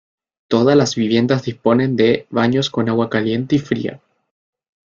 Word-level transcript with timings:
Todas 0.47 0.75
las 0.75 0.95
viviendas 0.95 1.43
disponen 1.43 1.95
de 1.95 2.25
baños 2.31 2.71
con 2.71 2.89
agua 2.89 3.07
caliente 3.07 3.57
y 3.57 3.59
fría. 3.59 4.01